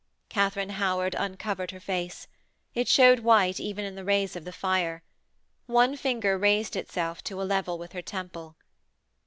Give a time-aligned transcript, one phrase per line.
[0.29, 2.25] Katharine Howard uncovered her face;
[2.73, 5.03] it shewed white even in the rays of the fire.
[5.67, 8.55] One finger raised itself to a level with her temple.